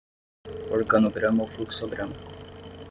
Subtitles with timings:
[0.77, 2.17] Organograma ou fluxograma